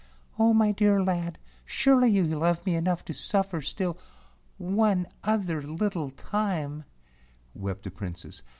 [0.39, 3.99] "Oh, my dear lad, surely you love me enough to suffer still
[4.57, 6.85] one other little time,"
[7.53, 8.41] wept the Princess.